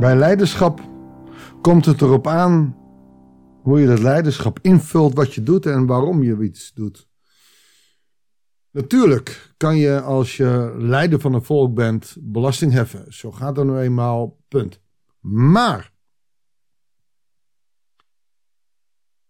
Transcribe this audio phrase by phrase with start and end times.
[0.00, 0.80] Bij leiderschap
[1.62, 2.76] komt het erop aan
[3.62, 7.08] hoe je dat leiderschap invult, wat je doet en waarom je iets doet.
[8.70, 13.12] Natuurlijk kan je als je leider van een volk bent belasting heffen.
[13.12, 14.80] Zo gaat er nou eenmaal, punt.
[15.20, 15.92] Maar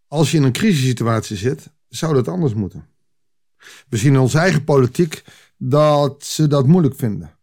[0.07, 2.89] als je in een crisissituatie zit, zou dat anders moeten.
[3.89, 5.25] We zien in onze eigen politiek
[5.57, 7.39] dat ze dat moeilijk vinden.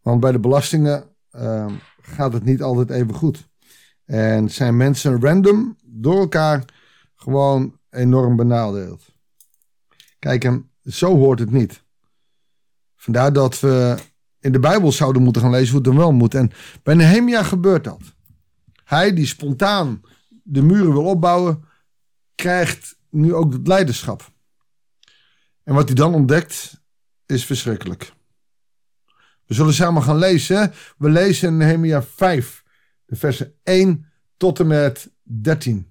[0.00, 1.72] Want bij de belastingen uh,
[2.10, 3.48] gaat het niet altijd even goed.
[4.04, 6.64] En zijn mensen random door elkaar
[7.14, 9.02] gewoon enorm benadeeld.
[10.18, 11.82] Kijk, en zo hoort het niet.
[12.96, 13.96] Vandaar dat we
[14.40, 16.34] in de Bijbel zouden moeten gaan lezen hoe het dan wel moet.
[16.34, 16.50] En
[16.82, 18.00] bij Nehemia gebeurt dat.
[18.84, 20.00] Hij die spontaan
[20.42, 21.64] de muren wil opbouwen,
[22.34, 24.30] krijgt nu ook het leiderschap.
[25.62, 26.80] En wat hij dan ontdekt,
[27.26, 28.12] is verschrikkelijk.
[29.50, 30.72] We zullen samen gaan lezen.
[30.98, 32.64] We lezen in Nehemia 5,
[33.06, 35.86] de versen 1 tot en met 13.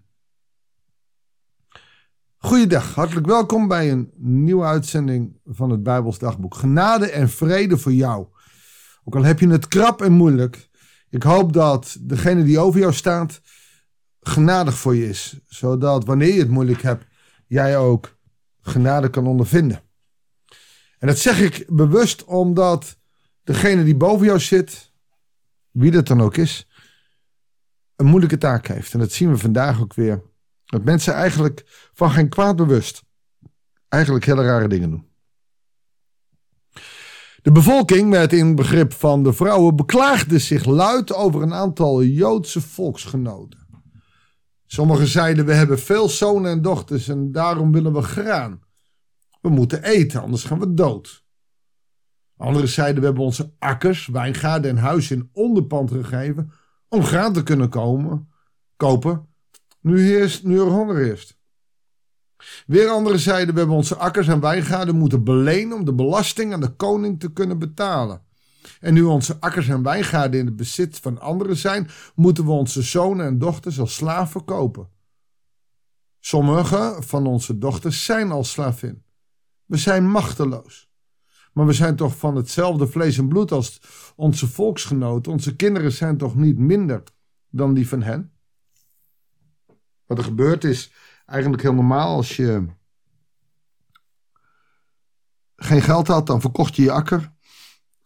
[2.38, 6.56] Goeiedag, hartelijk welkom bij een nieuwe uitzending van het Bijbels Dagboek.
[6.56, 8.28] Genade en vrede voor jou.
[9.04, 10.70] Ook al heb je het krap en moeilijk,
[11.10, 13.42] ik hoop dat degene die over jou staat
[14.22, 15.40] genadig voor je is.
[15.46, 17.06] Zodat wanneer je het moeilijk hebt,
[17.48, 18.18] jij ook
[18.62, 19.82] genade kan ondervinden.
[21.00, 22.98] En dat zeg ik bewust omdat
[23.50, 24.92] degene die boven jou zit,
[25.72, 26.67] wie dat dan ook is,
[27.95, 28.94] een moeilijke taak heeft.
[28.94, 30.23] En dat zien we vandaag ook weer.
[30.66, 33.03] Dat mensen eigenlijk van geen kwaad bewust
[33.88, 35.08] eigenlijk hele rare dingen doen.
[37.42, 42.61] De bevolking, met in begrip van de vrouwen, beklaagde zich luid over een aantal Joodse
[42.61, 43.67] volksgenoten.
[44.66, 48.59] Sommigen zeiden: We hebben veel zonen en dochters en daarom willen we graan.
[49.42, 51.27] We moeten eten, anders gaan we dood.
[52.40, 56.52] Anderen zeiden: We hebben onze akkers, wijngaarden en huizen in onderpand gegeven
[56.88, 58.30] om graan te kunnen komen,
[58.76, 59.27] kopen,
[59.82, 61.39] nu, heerst, nu er honger is.
[62.66, 66.61] Weer anderen zeiden: We hebben onze akkers en wijngaarden moeten belenen om de belasting aan
[66.61, 68.22] de koning te kunnen betalen.
[68.80, 72.82] En nu onze akkers en wijngaarden in het bezit van anderen zijn, moeten we onze
[72.82, 74.89] zonen en dochters als slaaf verkopen.
[76.20, 79.04] Sommige van onze dochters zijn al slavin.
[79.66, 80.89] We zijn machteloos.
[81.59, 83.81] Maar we zijn toch van hetzelfde vlees en bloed als
[84.15, 85.31] onze volksgenoten.
[85.31, 87.03] Onze kinderen zijn toch niet minder
[87.49, 88.31] dan die van hen?
[90.05, 90.93] Wat er gebeurt is
[91.25, 92.15] eigenlijk heel normaal.
[92.15, 92.65] Als je
[95.55, 97.33] geen geld had, dan verkocht je je akker.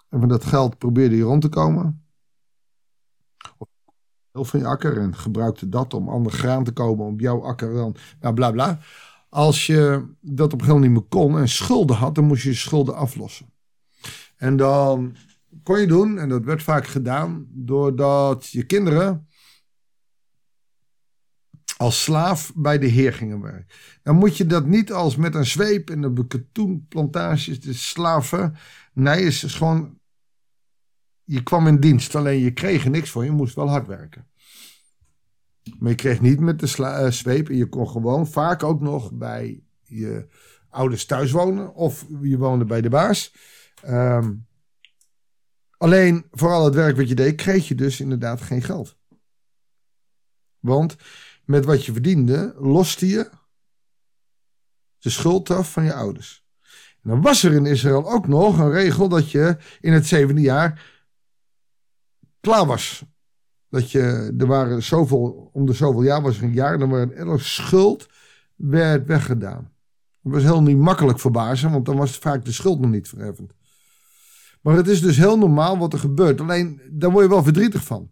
[0.09, 2.05] En van dat geld probeerde je rond te komen.
[3.57, 3.69] Of
[4.31, 7.73] heel van je akker en gebruikte dat om ander graan te komen op jouw akker
[7.73, 7.95] dan.
[8.19, 8.79] Nou, bla bla.
[9.33, 12.43] Als je dat op een gegeven moment niet meer kon en schulden had, dan moest
[12.43, 13.53] je je schulden aflossen.
[14.37, 15.15] En dan
[15.63, 19.27] kon je doen, en dat werd vaak gedaan, doordat je kinderen
[21.77, 23.75] als slaaf bij de heer gingen werken.
[24.03, 28.55] Dan moet je dat niet als met een zweep in de katoenplantages, de slaven.
[28.93, 29.99] Nee, is gewoon.
[31.23, 34.27] Je kwam in dienst, alleen je kreeg er niks voor, je moest wel hard werken.
[35.79, 38.81] Maar je kreeg niet met de sla, uh, zweep en je kon gewoon vaak ook
[38.81, 40.27] nog bij je
[40.69, 43.35] ouders thuis wonen of je woonde bij de baas.
[43.87, 44.47] Um,
[45.77, 48.97] alleen voor al het werk wat je deed, kreeg je dus inderdaad geen geld.
[50.59, 50.95] Want
[51.45, 53.29] met wat je verdiende, loste je
[54.97, 56.45] de schuld af van je ouders.
[57.01, 60.41] En dan was er in Israël ook nog een regel dat je in het zevende
[60.41, 60.91] jaar
[62.39, 63.03] klaar was.
[63.73, 67.13] Dat je, er waren zoveel, om de zoveel jaar was er een jaar, dan werd
[67.13, 68.07] elke schuld
[68.55, 69.71] werd weggedaan.
[70.21, 73.07] Dat was heel niet makkelijk voor bazen, want dan was vaak de schuld nog niet
[73.07, 73.53] verheffend.
[74.61, 76.41] Maar het is dus heel normaal wat er gebeurt.
[76.41, 78.11] Alleen, daar word je wel verdrietig van.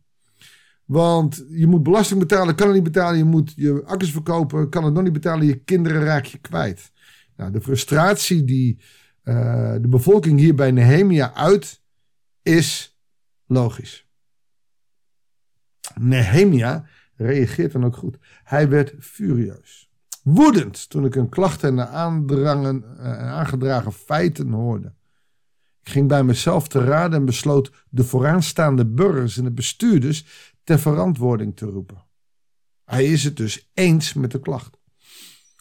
[0.85, 3.17] Want je moet belasting betalen, kan het niet betalen.
[3.17, 5.45] Je moet je akkers verkopen, kan het nog niet betalen.
[5.45, 6.91] Je kinderen raak je kwijt.
[7.35, 8.81] Nou, de frustratie die
[9.23, 11.81] uh, de bevolking hier bij Nehemia uit,
[12.41, 12.99] is
[13.45, 14.09] logisch.
[15.99, 16.85] Nehemia
[17.15, 18.17] reageert dan ook goed.
[18.43, 19.89] Hij werd furieus.
[20.23, 24.93] Woedend toen ik een klacht en aandrangen, uh, aangedragen feiten hoorde.
[25.83, 30.25] Ik ging bij mezelf te raden en besloot de vooraanstaande burgers en de bestuurders
[30.63, 32.03] ter verantwoording te roepen.
[32.85, 34.79] Hij is het dus eens met de klacht.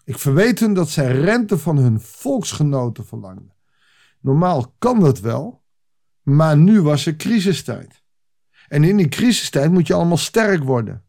[0.05, 3.55] Ik verweet hun dat zij rente van hun volksgenoten verlangden.
[4.21, 5.63] Normaal kan dat wel,
[6.23, 8.03] maar nu was er crisistijd.
[8.71, 11.05] En in die crisistijd moet je allemaal sterk worden.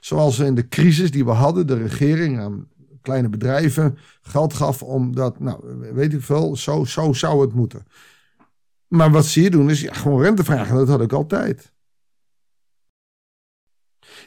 [0.00, 2.68] Zoals in de crisis die we hadden, de regering aan
[3.02, 7.86] kleine bedrijven geld gaf om dat, nou, weet ik veel, zo, zo zou het moeten.
[8.88, 11.72] Maar wat ze hier doen is gewoon rente vragen, dat had ik altijd.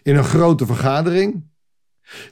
[0.04, 1.50] In een grote vergadering,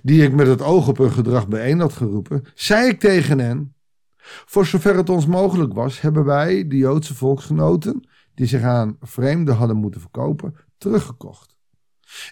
[0.02, 3.76] die ik met het oog op hun gedrag bijeen had geroepen, zei ik tegen hen:
[4.22, 8.09] Voor zover het ons mogelijk was, hebben wij, de Joodse volksgenoten,
[8.40, 11.58] die zich aan vreemden hadden moeten verkopen, teruggekocht.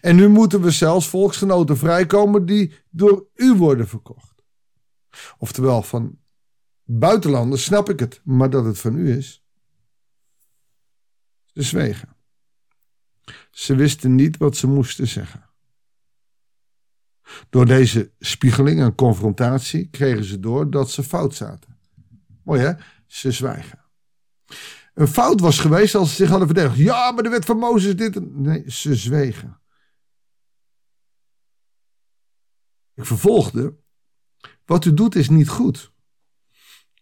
[0.02, 4.44] En nu moeten we zelfs volksgenoten vrijkomen die door u worden verkocht.
[5.38, 6.20] Oftewel, van
[6.84, 9.46] buitenlanders snap ik het, maar dat het van u is.
[11.46, 12.16] Ze zwegen.
[13.52, 15.50] Ze wisten niet wat ze moesten zeggen.
[17.50, 21.78] Door deze spiegeling en confrontatie kregen ze door dat ze fout zaten.
[22.44, 22.74] Mooi hè?
[23.06, 23.86] Ze zwijgen.
[24.98, 26.78] Een fout was geweest als ze zich hadden verdedigd.
[26.78, 28.34] Ja, maar de wet van Mozes dit.
[28.34, 29.60] Nee, ze zwegen.
[32.94, 33.76] Ik vervolgde.
[34.66, 35.92] Wat u doet is niet goed.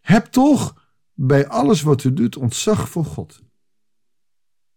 [0.02, 3.42] Heb toch bij alles wat u doet ontzag voor God.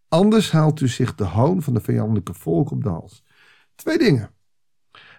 [0.07, 3.23] Anders haalt u zich de hoon van de vijandelijke volk op de hals.
[3.75, 4.31] Twee dingen.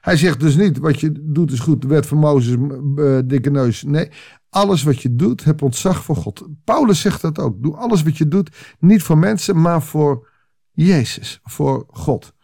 [0.01, 2.57] Hij zegt dus niet wat je doet is goed, de wet van Mozes,
[2.97, 3.83] uh, dikke neus.
[3.83, 4.11] Nee,
[4.51, 6.47] alles wat je doet, heb ontzag voor God.
[6.65, 7.63] Paulus zegt dat ook.
[7.63, 10.29] Doe alles wat je doet, niet voor mensen, maar voor
[10.71, 12.35] Jezus, voor God.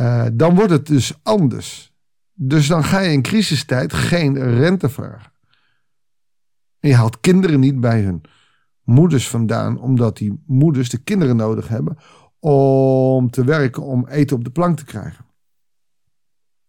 [0.00, 1.92] Uh, dan wordt het dus anders.
[2.32, 5.32] Dus dan ga je in crisistijd geen rente vragen.
[6.80, 8.22] En je haalt kinderen niet bij hun
[8.82, 11.96] moeders vandaan, omdat die moeders de kinderen nodig hebben
[12.38, 15.24] om te werken, om eten op de plank te krijgen.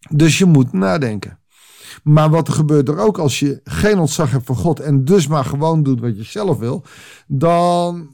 [0.09, 1.39] Dus je moet nadenken.
[2.03, 5.27] Maar wat er gebeurt er ook als je geen ontzag hebt voor God en dus
[5.27, 6.85] maar gewoon doet wat je zelf wil,
[7.27, 8.09] dan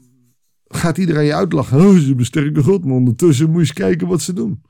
[0.64, 1.80] gaat iedereen je uitlachen.
[1.80, 4.62] Oh, ze besterken God, maar ondertussen moet je eens kijken wat ze doen.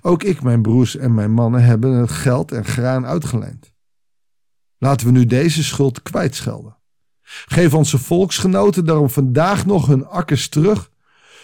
[0.00, 3.72] Ook ik, mijn broers en mijn mannen hebben het geld en graan uitgeleend.
[4.78, 6.76] Laten we nu deze schuld kwijtschelden.
[7.24, 10.90] Geef onze volksgenoten daarom vandaag nog hun akkers terug,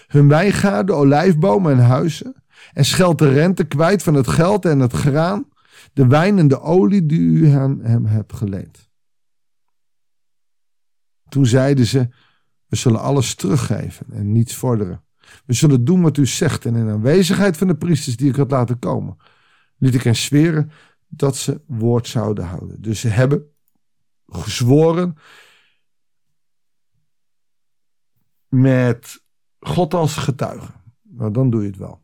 [0.06, 2.39] hun wijngaarden, olijfbomen en huizen,
[2.72, 5.48] en scheld de rente kwijt van het geld en het graan,
[5.92, 8.88] de wijn en de olie die u aan hem hebt geleend.
[11.28, 12.08] Toen zeiden ze:
[12.66, 15.04] We zullen alles teruggeven en niets vorderen.
[15.46, 18.50] We zullen doen wat u zegt en in aanwezigheid van de priesters die ik had
[18.50, 19.16] laten komen,
[19.78, 20.70] liet ik hen zweren
[21.08, 22.82] dat ze woord zouden houden.
[22.82, 23.50] Dus ze hebben
[24.26, 25.16] gezworen
[28.48, 29.22] met
[29.60, 30.72] God als getuige.
[31.02, 32.00] Nou, dan doe je het wel.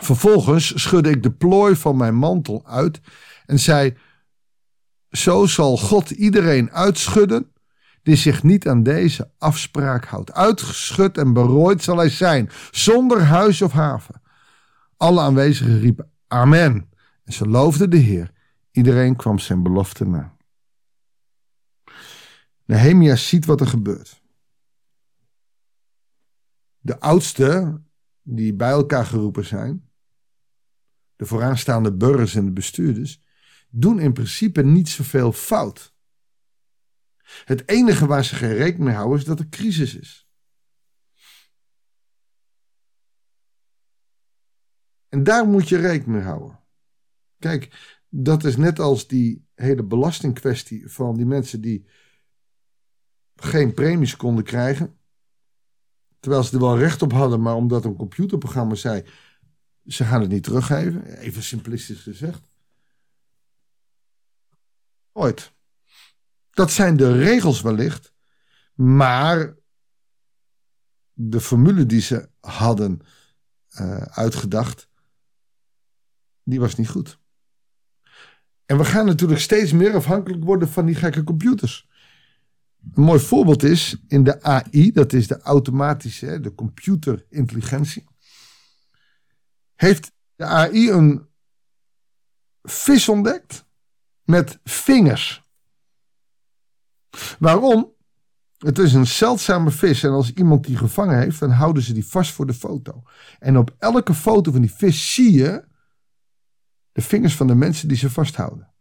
[0.00, 3.00] Vervolgens schudde ik de plooi van mijn mantel uit
[3.46, 3.96] en zei:
[5.10, 7.52] Zo zal God iedereen uitschudden
[8.02, 10.32] die zich niet aan deze afspraak houdt.
[10.32, 14.22] Uitgeschud en berooid zal hij zijn, zonder huis of haven.
[14.96, 16.90] Alle aanwezigen riepen: Amen.
[17.24, 18.32] En ze loofden de Heer.
[18.70, 20.36] Iedereen kwam zijn belofte na.
[22.64, 24.22] Nehemia ziet wat er gebeurt.
[26.78, 27.86] De oudsten
[28.22, 29.89] die bij elkaar geroepen zijn,
[31.20, 33.22] de vooraanstaande burgers en de bestuurders,
[33.70, 35.94] doen in principe niet zoveel fout.
[37.44, 40.28] Het enige waar ze geen rekening mee houden is dat er crisis is.
[45.08, 46.60] En daar moet je rekening mee houden.
[47.38, 51.88] Kijk, dat is net als die hele belastingkwestie van die mensen die
[53.34, 54.98] geen premies konden krijgen.
[56.20, 59.04] Terwijl ze er wel recht op hadden, maar omdat een computerprogramma zei:
[59.92, 61.04] ze gaan het niet teruggeven.
[61.04, 62.50] Even simplistisch gezegd.
[65.12, 65.52] Ooit.
[66.50, 68.12] Dat zijn de regels wellicht,
[68.74, 69.54] maar
[71.12, 73.00] de formule die ze hadden
[73.80, 74.88] uh, uitgedacht,
[76.42, 77.18] die was niet goed.
[78.66, 81.88] En we gaan natuurlijk steeds meer afhankelijk worden van die gekke computers.
[82.94, 88.09] Een mooi voorbeeld is in de AI, dat is de automatische, de computerintelligentie.
[89.80, 91.28] Heeft de AI een
[92.62, 93.66] vis ontdekt
[94.22, 95.44] met vingers.
[97.38, 97.92] Waarom?
[98.58, 102.06] Het is een zeldzame vis en als iemand die gevangen heeft, dan houden ze die
[102.06, 103.02] vast voor de foto.
[103.38, 105.64] En op elke foto van die vis zie je
[106.92, 108.72] de vingers van de mensen die ze vasthouden.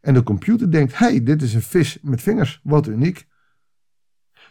[0.00, 3.26] En de computer denkt: hey, dit is een vis met vingers, wat uniek.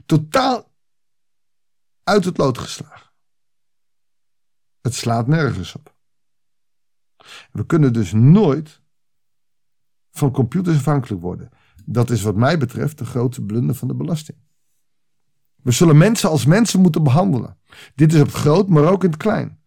[0.05, 0.73] Totaal
[2.03, 3.02] uit het lood geslagen.
[4.83, 5.95] Het slaat nergens op.
[7.51, 8.81] We kunnen dus nooit
[10.11, 11.49] van computers afhankelijk worden.
[11.85, 14.37] Dat is wat mij betreft de grote blunder van de belasting.
[15.55, 17.57] We zullen mensen als mensen moeten behandelen.
[17.95, 19.59] Dit is op het groot, maar ook in het klein.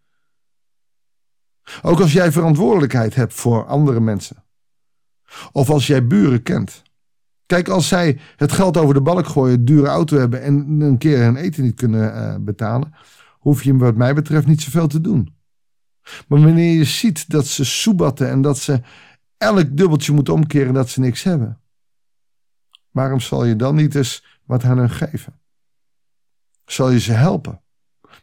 [1.81, 4.43] Ook als jij verantwoordelijkheid hebt voor andere mensen.
[5.51, 6.83] Of als jij buren kent.
[7.45, 11.19] Kijk, als zij het geld over de balk gooien, dure auto hebben en een keer
[11.19, 12.93] hun eten niet kunnen uh, betalen.
[13.47, 15.35] Hoef je wat mij betreft niet zoveel te doen.
[16.27, 18.81] Maar wanneer je ziet dat ze soebatten en dat ze
[19.37, 21.61] elk dubbeltje moeten omkeren dat ze niks hebben,
[22.91, 25.39] waarom zal je dan niet eens wat aan hen geven?
[26.65, 27.61] Zal je ze helpen?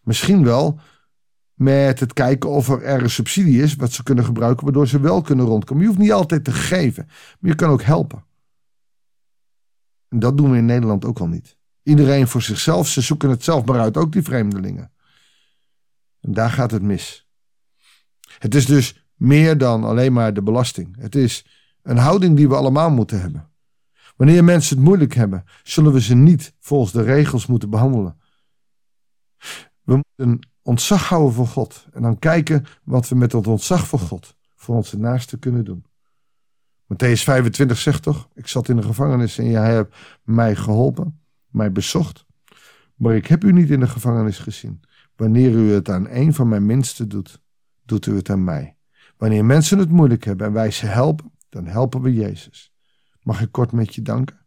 [0.02, 0.80] Misschien wel
[1.54, 5.20] met het kijken of er ergens subsidie is wat ze kunnen gebruiken, waardoor ze wel
[5.20, 5.82] kunnen rondkomen.
[5.82, 7.06] Je hoeft niet altijd te geven,
[7.38, 8.24] maar je kan ook helpen.
[10.08, 11.56] En dat doen we in Nederland ook al niet.
[11.82, 14.92] Iedereen voor zichzelf, ze zoeken het zelf maar uit, ook die vreemdelingen.
[16.24, 17.28] En daar gaat het mis.
[18.38, 20.96] Het is dus meer dan alleen maar de belasting.
[20.98, 21.46] Het is
[21.82, 23.48] een houding die we allemaal moeten hebben.
[24.16, 28.20] Wanneer mensen het moeilijk hebben, zullen we ze niet volgens de regels moeten behandelen.
[29.82, 33.98] We moeten ontzag houden voor God en dan kijken wat we met dat ontzag voor
[33.98, 35.84] God voor onze naasten kunnen doen.
[36.84, 41.72] Matthäus 25 zegt toch: Ik zat in de gevangenis en jij hebt mij geholpen, mij
[41.72, 42.26] bezocht.
[42.94, 44.80] Maar ik heb u niet in de gevangenis gezien.
[45.16, 47.42] Wanneer u het aan een van mijn minsten doet,
[47.84, 48.76] doet u het aan mij.
[49.16, 52.72] Wanneer mensen het moeilijk hebben en wij ze helpen, dan helpen we Jezus.
[53.22, 54.46] Mag ik kort met je danken?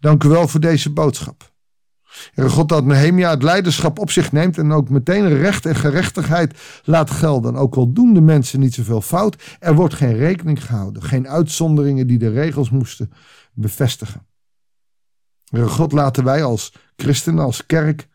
[0.00, 1.52] Dank u wel voor deze boodschap.
[2.34, 6.58] Heere God, dat Nehemia het leiderschap op zich neemt en ook meteen recht en gerechtigheid
[6.84, 7.56] laat gelden.
[7.56, 11.02] Ook al doen de mensen niet zoveel fout, er wordt geen rekening gehouden.
[11.02, 13.12] Geen uitzonderingen die de regels moesten
[13.52, 14.26] bevestigen.
[15.44, 18.08] Heere God, laten wij als christenen, als kerk,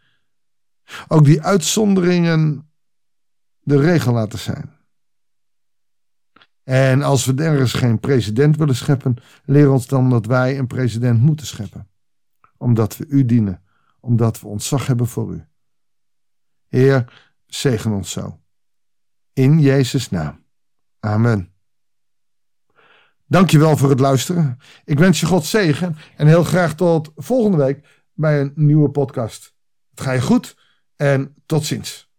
[1.08, 2.70] ook die uitzonderingen
[3.60, 4.74] de regel laten zijn.
[6.63, 9.15] En als we ergens geen president willen scheppen,
[9.46, 11.88] leer ons dan dat wij een president moeten scheppen.
[12.58, 13.65] Omdat we u dienen
[14.06, 15.46] omdat we ontzag hebben voor u.
[16.68, 17.13] Heer,
[17.46, 18.39] zegen ons zo.
[19.34, 20.46] In Jezus' naam.
[21.00, 21.54] Amen.
[23.25, 24.58] Dankjewel voor het luisteren.
[24.84, 29.56] Ik wens je God zegen en heel graag tot volgende week bij een nieuwe podcast.
[29.94, 30.58] Ga je goed
[30.98, 32.10] en tot ziens.